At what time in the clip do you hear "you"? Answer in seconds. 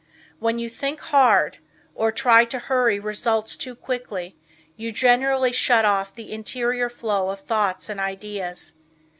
0.57-0.67, 4.75-4.91